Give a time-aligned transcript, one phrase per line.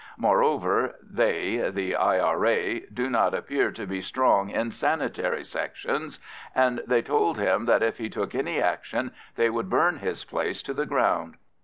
[0.17, 6.19] Moreover, they, the I.R.A., do not appear to be strong in sanitary sections.
[6.55, 10.63] And they told him that if he took any action they would burn his place
[10.63, 11.35] to the ground.